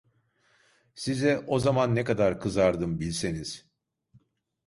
[0.95, 3.65] Size, o zaman ne kadar kızardım bilseniz!